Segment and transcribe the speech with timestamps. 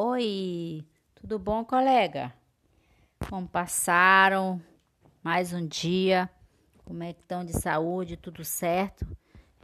[0.00, 2.32] Oi, tudo bom, colega?
[3.28, 4.62] Como passaram?
[5.24, 6.30] Mais um dia?
[6.84, 8.16] Como é que estão de saúde?
[8.16, 9.04] Tudo certo?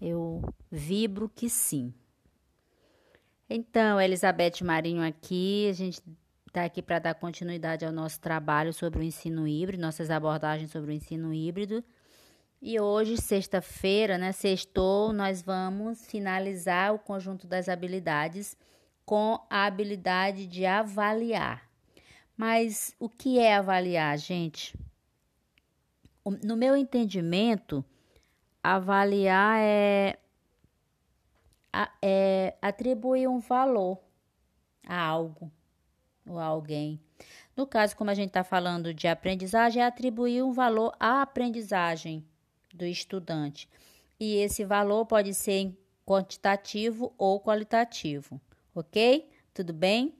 [0.02, 1.94] Eu vibro que sim.
[3.48, 6.02] Então, Elizabeth Marinho aqui, a gente
[6.48, 10.90] está aqui para dar continuidade ao nosso trabalho sobre o ensino híbrido, nossas abordagens sobre
[10.90, 11.84] o ensino híbrido.
[12.60, 18.56] E hoje, sexta-feira, né, sextou, nós vamos finalizar o conjunto das habilidades
[19.04, 21.68] com a habilidade de avaliar.
[22.36, 24.76] Mas o que é avaliar, gente?
[26.42, 27.84] No meu entendimento,
[28.62, 30.18] avaliar é,
[32.02, 34.00] é atribuir um valor
[34.86, 35.52] a algo
[36.26, 36.98] ou a alguém.
[37.56, 42.24] No caso, como a gente está falando de aprendizagem, é atribuir um valor à aprendizagem
[42.72, 43.68] do estudante.
[44.18, 48.40] E esse valor pode ser quantitativo ou qualitativo
[48.74, 49.30] ok?
[49.52, 50.14] Tudo bem?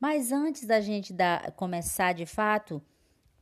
[0.00, 2.82] Mas antes da gente dar, começar de fato,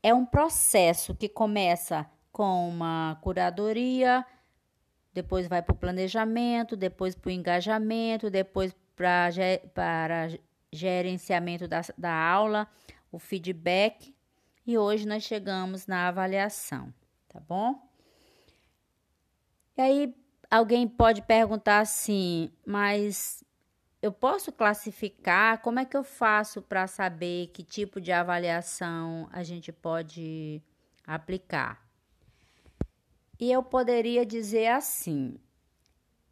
[0.02, 4.24] é um processo que começa com uma curadoria,
[5.12, 9.28] depois vai para o planejamento, depois para o engajamento, depois pra,
[9.74, 10.28] para
[10.72, 12.66] gerenciamento da, da aula,
[13.10, 14.14] o feedback
[14.66, 16.92] e hoje nós chegamos na avaliação,
[17.28, 17.74] tá bom?
[19.76, 20.14] E aí
[20.50, 23.42] alguém pode perguntar assim, mas
[24.02, 25.62] eu posso classificar?
[25.62, 30.60] Como é que eu faço para saber que tipo de avaliação a gente pode
[31.06, 31.80] aplicar?
[33.38, 35.38] E eu poderia dizer assim: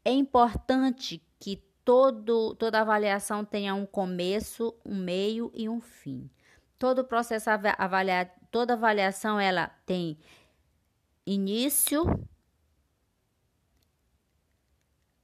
[0.05, 6.29] é importante que todo, toda avaliação tenha um começo, um meio e um fim.
[6.77, 10.19] Todo processo avaliar, toda avaliação ela tem
[11.25, 12.05] início,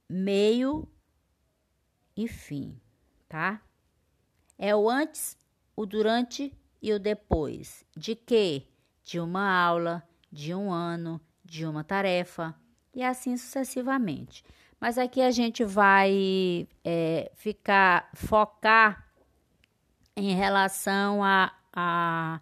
[0.07, 0.87] meio
[2.17, 2.75] e fim,
[3.29, 3.61] tá?
[4.57, 5.37] É o antes,
[5.75, 6.51] o durante
[6.81, 7.85] e o depois.
[7.95, 8.63] De quê?
[9.03, 12.55] De uma aula, de um ano, de uma tarefa
[12.93, 14.43] e assim sucessivamente.
[14.79, 19.07] Mas aqui a gente vai é, ficar, focar
[20.15, 22.41] em relação a, a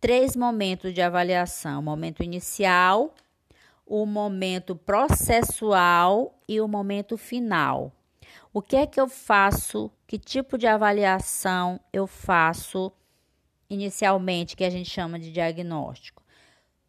[0.00, 3.14] três momentos de avaliação: o momento inicial,
[3.86, 7.95] o momento processual e o momento final.
[8.52, 9.90] O que é que eu faço?
[10.06, 12.92] Que tipo de avaliação eu faço
[13.68, 16.22] inicialmente, que a gente chama de diagnóstico?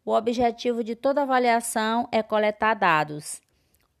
[0.04, 3.42] O objetivo de toda avaliação é coletar dados.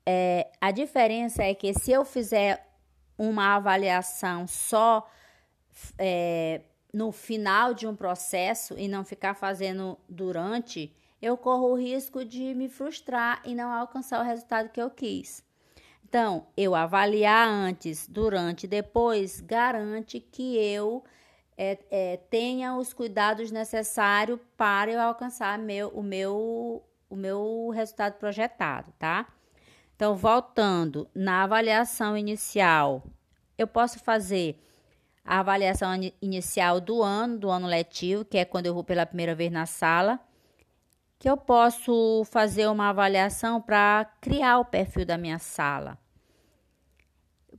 [0.06, 2.66] É, a diferença é que se eu fizer
[3.18, 5.06] uma avaliação só
[5.98, 6.62] é,
[6.92, 12.54] no final de um processo e não ficar fazendo durante, eu corro o risco de
[12.54, 15.44] me frustrar e não alcançar o resultado que eu quis.
[16.08, 21.04] Então, eu avaliar antes, durante e depois garante que eu
[21.56, 28.14] é, é, tenha os cuidados necessários para eu alcançar meu, o, meu, o meu resultado
[28.14, 29.26] projetado, tá?
[29.94, 33.02] Então, voltando na avaliação inicial,
[33.58, 34.58] eu posso fazer
[35.22, 35.90] a avaliação
[36.22, 39.66] inicial do ano, do ano letivo, que é quando eu vou pela primeira vez na
[39.66, 40.18] sala,
[41.18, 45.98] que eu posso fazer uma avaliação para criar o perfil da minha sala.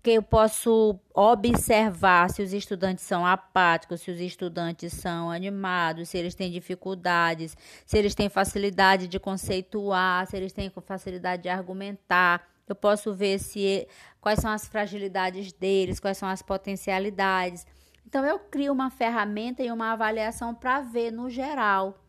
[0.01, 6.17] Que eu posso observar se os estudantes são apáticos, se os estudantes são animados, se
[6.17, 12.47] eles têm dificuldades, se eles têm facilidade de conceituar, se eles têm facilidade de argumentar.
[12.65, 13.85] Eu posso ver se
[14.21, 17.67] quais são as fragilidades deles, quais são as potencialidades.
[18.07, 21.99] Então eu crio uma ferramenta e uma avaliação para ver no geral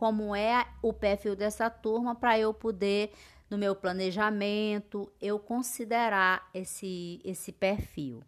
[0.00, 3.12] como é o perfil dessa turma para eu poder
[3.50, 8.22] no meu planejamento eu considerar esse esse perfil.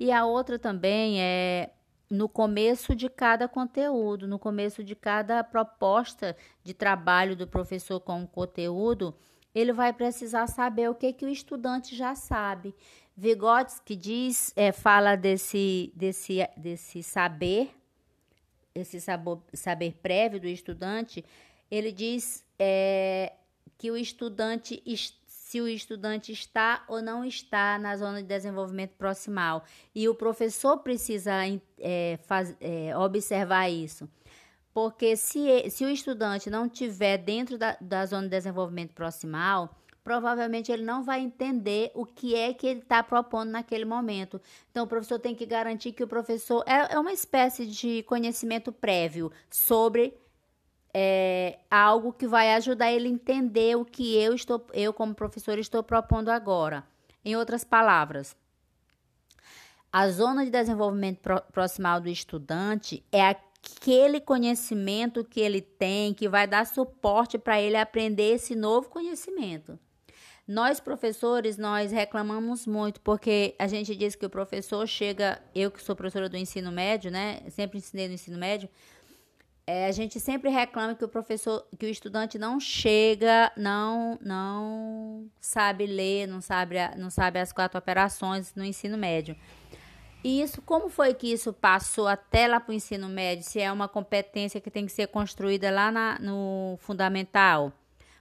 [0.00, 1.70] E a outra também é
[2.10, 8.24] no começo de cada conteúdo, no começo de cada proposta de trabalho do professor com
[8.24, 9.14] o conteúdo,
[9.54, 12.74] ele vai precisar saber o que, que o estudante já sabe.
[13.16, 17.70] Vygotsky diz, é, fala desse, desse, desse saber
[18.80, 21.24] esse saber, saber prévio do estudante,
[21.70, 23.32] ele diz é,
[23.78, 24.82] que o estudante,
[25.26, 29.64] se o estudante está ou não está na zona de desenvolvimento proximal.
[29.94, 31.32] E o professor precisa
[31.78, 34.08] é, faz, é, observar isso.
[34.72, 39.74] Porque se, se o estudante não estiver dentro da, da zona de desenvolvimento proximal,
[40.06, 44.40] provavelmente ele não vai entender o que é que ele está propondo naquele momento.
[44.70, 48.70] Então, o professor tem que garantir que o professor é, é uma espécie de conhecimento
[48.70, 50.14] prévio sobre
[50.94, 55.58] é, algo que vai ajudar ele a entender o que eu estou, eu como professor
[55.58, 56.84] estou propondo agora.
[57.24, 58.36] Em outras palavras,
[59.92, 61.20] A zona de desenvolvimento
[61.52, 67.76] proximal do estudante é aquele conhecimento que ele tem que vai dar suporte para ele
[67.76, 69.78] aprender esse novo conhecimento.
[70.46, 75.82] Nós, professores, nós reclamamos muito, porque a gente diz que o professor chega, eu que
[75.82, 77.42] sou professora do ensino médio, né?
[77.48, 78.68] Sempre ensinei no ensino médio,
[79.66, 85.28] é, a gente sempre reclama que o professor, que o estudante não chega, não, não
[85.40, 89.36] sabe ler, não sabe, não sabe as quatro operações no ensino médio.
[90.22, 93.44] E isso, como foi que isso passou até lá para o ensino médio?
[93.44, 97.72] Se é uma competência que tem que ser construída lá na, no fundamental?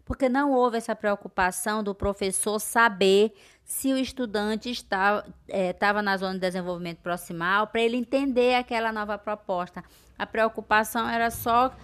[0.06, 6.36] Porque não houve essa preocupação do professor saber se o estudante estava, estava na zona
[6.36, 9.84] de desenvolvimento proximal, para ele entender aquela nova proposta.
[10.18, 11.76] A preocupação era só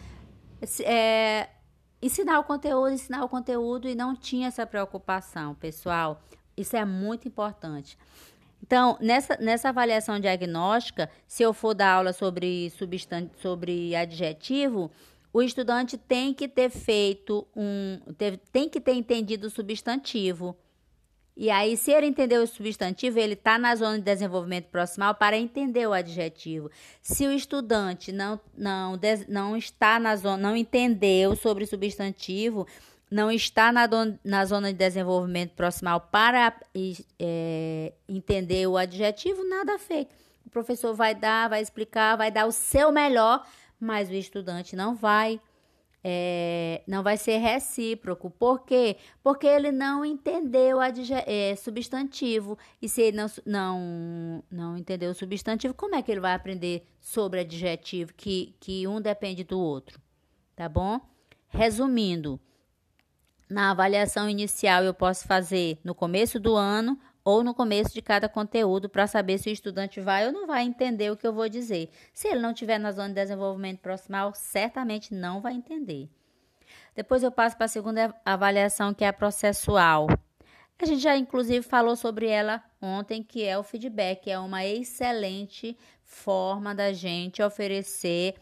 [0.83, 1.49] é,
[1.99, 6.21] ensinar o conteúdo, ensinar o conteúdo, e não tinha essa preocupação, pessoal.
[6.55, 7.97] Isso é muito importante.
[8.61, 12.71] Então, nessa, nessa avaliação diagnóstica, se eu for dar aula sobre
[13.37, 14.91] sobre adjetivo,
[15.33, 17.99] o estudante tem que ter feito um.
[18.51, 20.55] tem que ter entendido o substantivo.
[21.35, 25.37] E aí, se ele entender o substantivo, ele está na zona de desenvolvimento proximal para
[25.37, 26.69] entender o adjetivo.
[27.01, 28.99] Se o estudante não, não,
[29.29, 32.67] não está na zona, não entendeu sobre substantivo,
[33.09, 36.53] não está na, don, na zona de desenvolvimento proximal para
[37.17, 40.13] é, entender o adjetivo, nada feito.
[40.45, 43.45] O professor vai dar, vai explicar, vai dar o seu melhor
[43.81, 45.41] mas o estudante não vai
[46.03, 48.29] é, não vai ser recíproco.
[48.29, 48.97] Por quê?
[49.23, 52.57] Porque ele não entendeu o é, substantivo.
[52.81, 56.87] E se ele não, não, não entendeu o substantivo, como é que ele vai aprender
[56.99, 59.99] sobre adjetivo, que, que um depende do outro?
[60.55, 60.99] Tá bom?
[61.47, 62.39] Resumindo,
[63.49, 68.27] na avaliação inicial eu posso fazer no começo do ano ou no começo de cada
[68.27, 71.47] conteúdo para saber se o estudante vai ou não vai entender o que eu vou
[71.47, 71.89] dizer.
[72.13, 76.09] Se ele não estiver na zona de desenvolvimento proximal, certamente não vai entender.
[76.95, 80.07] Depois eu passo para a segunda avaliação, que é a processual.
[80.79, 85.77] A gente já inclusive falou sobre ela ontem, que é o feedback, é uma excelente
[86.03, 88.35] forma da gente oferecer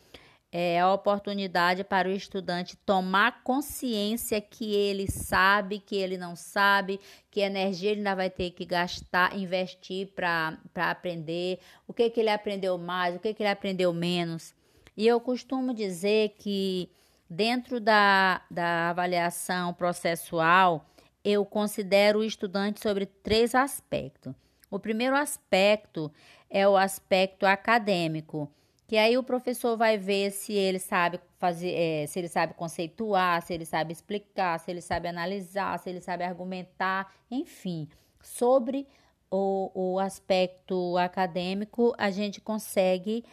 [0.51, 6.99] é a oportunidade para o estudante tomar consciência que ele sabe, que ele não sabe,
[7.29, 12.29] que energia ele ainda vai ter que gastar, investir para aprender, o que, que ele
[12.29, 14.55] aprendeu mais, o que, que ele aprendeu menos.
[14.97, 16.89] E eu costumo dizer que
[17.29, 20.85] dentro da, da avaliação processual,
[21.23, 24.33] eu considero o estudante sobre três aspectos.
[24.71, 26.11] O primeiro aspecto
[26.49, 28.51] é o aspecto acadêmico
[28.89, 33.39] que aí o professor vai ver se ele sabe fazer, é, se ele sabe conceituar,
[33.43, 37.87] se ele sabe explicar, se ele sabe analisar, se ele sabe argumentar, enfim,
[38.19, 38.87] sobre
[39.29, 43.23] o, o aspecto acadêmico, a gente consegue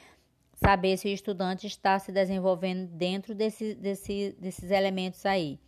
[0.52, 5.58] saber se o estudante está se desenvolvendo dentro desse, desse, desses elementos aí.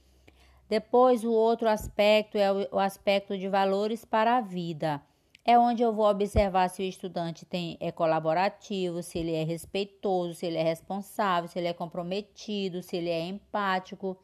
[0.69, 5.03] Depois, o outro aspecto é o, o aspecto de valores para a vida
[5.49, 10.35] é onde eu vou observar se o estudante tem, é colaborativo, se ele é respeitoso,
[10.35, 14.15] se ele é responsável, se ele é comprometido, se ele é empático.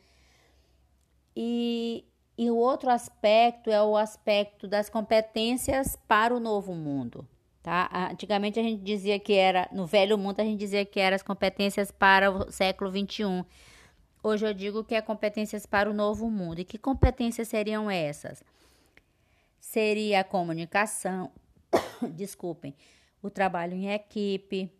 [1.35, 2.05] E,
[2.37, 7.26] e o outro aspecto é o aspecto das competências para o novo mundo.
[7.62, 7.88] Tá?
[8.12, 11.23] Antigamente a gente dizia que era, no velho mundo a gente dizia que eram as
[11.23, 13.47] competências para o século 21.
[14.23, 16.59] Hoje eu digo que é competências para o novo mundo.
[16.59, 18.45] E que competências seriam essas?
[19.75, 21.33] Seria a comunicação,
[22.14, 22.76] desculpem,
[23.21, 24.71] o trabalho em equipe,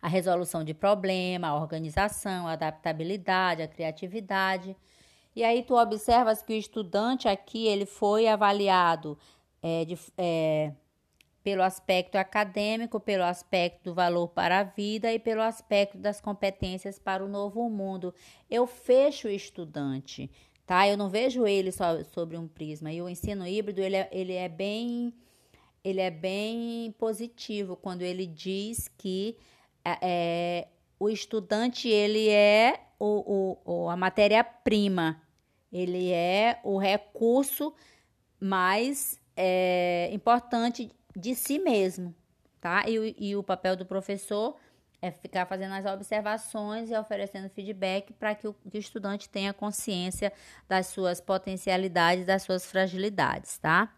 [0.00, 4.76] a resolução de problema, a organização, a adaptabilidade, a criatividade.
[5.34, 9.18] E aí tu observas que o estudante aqui ele foi avaliado
[9.60, 10.72] é, de, é,
[11.42, 16.96] pelo aspecto acadêmico, pelo aspecto do valor para a vida e pelo aspecto das competências
[16.96, 18.14] para o novo mundo.
[18.48, 20.30] Eu fecho o estudante
[20.68, 20.86] tá?
[20.86, 22.92] Eu não vejo ele só sobre um prisma.
[22.92, 25.14] E o ensino híbrido, ele é, ele é bem
[25.82, 29.38] ele é bem positivo quando ele diz que
[29.82, 30.68] é, é
[31.00, 35.22] o estudante ele é o, o, a matéria-prima,
[35.72, 37.72] ele é o recurso
[38.38, 42.14] mais é, importante de si mesmo,
[42.60, 42.84] tá?
[42.86, 44.56] E, e o papel do professor
[45.00, 50.32] é ficar fazendo as observações e oferecendo feedback para que, que, o estudante tenha consciência
[50.68, 53.92] das suas potencialidades, das suas fragilidades, tá?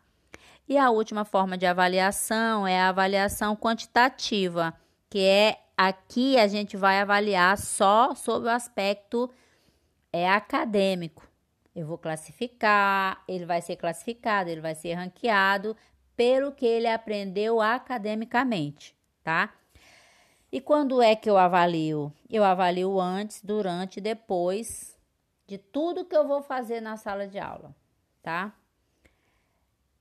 [0.69, 4.75] E a última forma de avaliação é a avaliação quantitativa,
[5.09, 9.30] que é aqui a gente vai avaliar só sobre o aspecto
[10.12, 11.26] é acadêmico.
[11.75, 15.76] Eu vou classificar, ele vai ser classificado, ele vai ser ranqueado
[16.16, 19.54] pelo que ele aprendeu academicamente, tá?
[20.52, 22.12] E quando é que eu avalio?
[22.28, 24.99] Eu avalio antes, durante e depois
[25.47, 27.75] de tudo que eu vou fazer na sala de aula,
[28.23, 28.52] tá?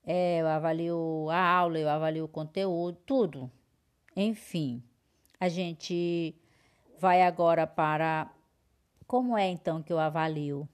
[0.03, 3.51] É, eu avalio a aula, eu avalio o conteúdo, tudo.
[4.15, 4.84] Enfim,
[5.39, 6.36] a gente
[7.00, 8.29] vai agora para
[9.06, 10.68] como é então que eu avalio?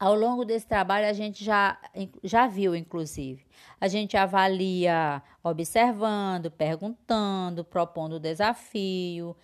[0.00, 1.78] Ao longo desse trabalho, a gente já,
[2.24, 3.44] já viu, inclusive.
[3.78, 9.36] A gente avalia observando, perguntando, propondo desafio,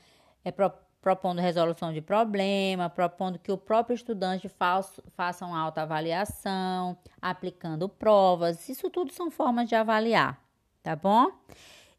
[0.43, 0.73] é, pro,
[1.03, 8.67] propondo resolução de problema, propondo que o próprio estudante faça, faça uma autoavaliação, aplicando provas.
[8.67, 10.43] Isso tudo são formas de avaliar,
[10.83, 11.33] tá bom?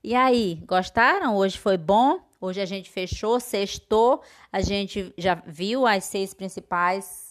[0.03, 1.35] E aí, gostaram?
[1.35, 2.21] Hoje foi bom?
[2.41, 7.26] Hoje a gente fechou, sextou, a gente já viu as seis principais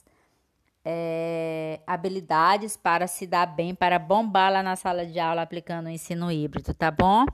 [0.89, 5.91] é, habilidades para se dar bem, para bombar lá na sala de aula aplicando o
[5.91, 7.27] ensino híbrido, tá bom?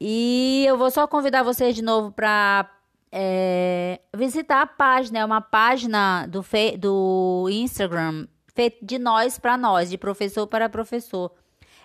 [0.00, 2.70] E eu vou só convidar vocês de novo para
[3.10, 6.44] é, visitar a página, é uma página do,
[6.78, 11.32] do Instagram feita de nós para nós, de professor para professor.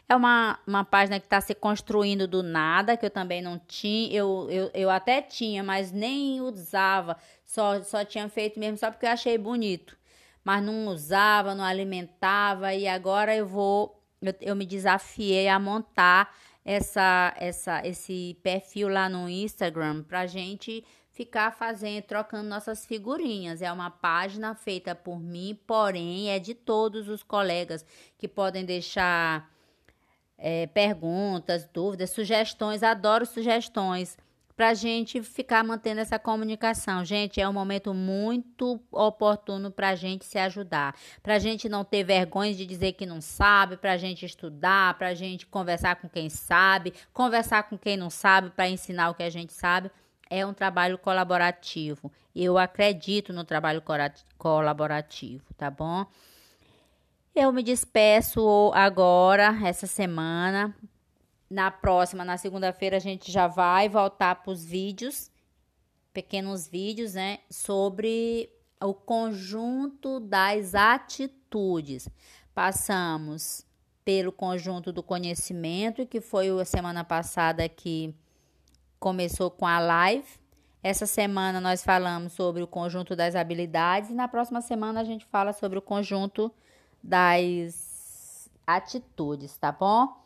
[0.08, 4.16] É uma, uma página que está se construindo do nada, que eu também não tinha,
[4.16, 9.08] eu, eu, eu até tinha, mas nem usava, só, só tinha feito mesmo só porque
[9.08, 9.99] eu achei bonito
[10.44, 16.34] mas não usava, não alimentava e agora eu vou, eu, eu me desafiei a montar
[16.64, 23.62] essa, essa, esse perfil lá no Instagram pra gente ficar fazendo, trocando nossas figurinhas.
[23.62, 27.86] É uma página feita por mim, porém é de todos os colegas
[28.18, 29.52] que podem deixar
[30.38, 32.84] é, perguntas, dúvidas, sugestões.
[32.84, 34.18] Adoro sugestões
[34.60, 37.06] para a gente ficar mantendo essa comunicação.
[37.06, 41.86] Gente, é um momento muito oportuno para a gente se ajudar, para a gente não
[41.86, 45.96] ter vergonha de dizer que não sabe, para a gente estudar, para a gente conversar
[45.96, 49.90] com quem sabe, conversar com quem não sabe para ensinar o que a gente sabe.
[50.30, 52.12] É um trabalho colaborativo.
[52.36, 53.82] Eu acredito no trabalho
[54.38, 56.06] colaborativo, tá bom?
[57.34, 60.76] Eu me despeço agora, essa semana,
[61.50, 65.32] na próxima, na segunda-feira, a gente já vai voltar para os vídeos,
[66.14, 67.40] pequenos vídeos, né?
[67.50, 68.50] Sobre
[68.82, 72.08] o conjunto das atitudes.
[72.54, 73.66] Passamos
[74.06, 78.14] pelo conjunto do conhecimento, que foi a semana passada que
[79.00, 80.28] começou com a live.
[80.82, 85.26] Essa semana nós falamos sobre o conjunto das habilidades e na próxima semana a gente
[85.26, 86.52] fala sobre o conjunto
[87.04, 90.19] das atitudes, tá bom?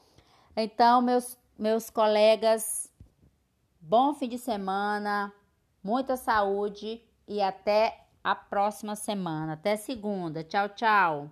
[0.55, 2.91] Então, meus, meus colegas,
[3.81, 5.33] bom fim de semana,
[5.83, 9.53] muita saúde e até a próxima semana.
[9.53, 10.43] Até segunda.
[10.43, 11.31] Tchau, tchau.